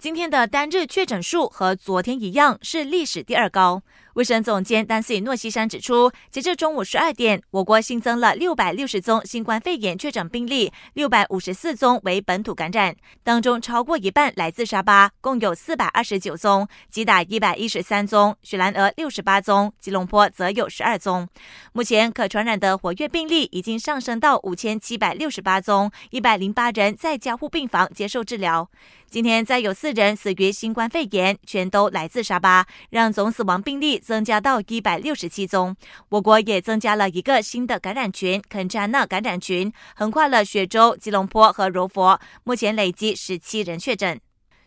[0.00, 3.82] 今天的单日确诊数和昨天一样，是历史第二高。
[4.14, 21.28] 卫生总监丹斯里诺西山指出，截至中午十二点，我国新增了六百六十宗新冠肺炎确诊病例，六百五十四宗为本土感染，当中超过一半来自沙巴，共有四百二十九宗；吉打一百一十三宗，雪兰莪六十八宗，吉隆坡则有十二宗。
[21.72, 28.68] 目前可传染的活跃病例已经上升到五千七百六十八宗，一百零八人在加护病房接受治疗。
[29.08, 33.99] 今天再有四人死于新冠肺炎，全都来自沙巴，让总死亡病例。
[34.00, 35.76] 增加到一百六十七宗，
[36.08, 44.20] 我国也增加了一个新的感染群——肯扎纳感染群，横跨了雪州、吉隆坡和柔佛，目前累计十七人确诊。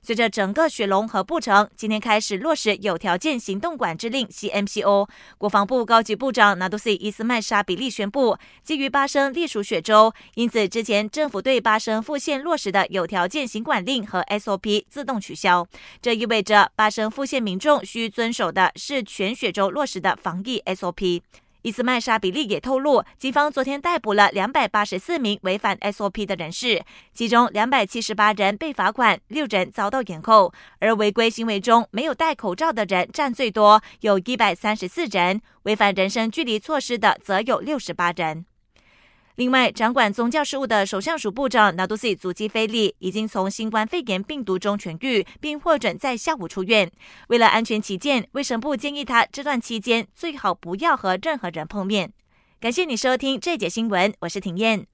[0.06, 5.08] 随着整个雪龙和布城今天开始落实有条件行动管制令 （CMCO），
[5.38, 15.66] 国防部高级部长纳杜西伊斯曼沙比利宣布，基于巴生隶属雪州，因此之前政府对巴生副县落实的有条件行管令和 SOP 自动取消。
[16.02, 21.22] 这意味着巴生副县民众需遵守的是全雪州落实的防疫 SOP。
[21.64, 26.84] 伊斯曼沙比利也透露，警方昨天逮捕了两百八十四名违反 SOP 的人士，
[27.14, 38.46] 其中两百七十八人被罚款，六人遭到延扣，而违规行为中没有戴口罩的人占最多，有一百三十四人，违反人身距离措施的则有六十八人。
[39.36, 46.92] 另外，掌管宗教事务的首相署部长纳杜西祖基菲利已经从新冠肺炎病毒中痊愈，并获准在下午出院。
[47.30, 52.14] 为了安全起见，卫生部建议他这段期间最好不要和任何人碰面。
[52.60, 54.93] 感谢你收听这节新闻，我是婷燕。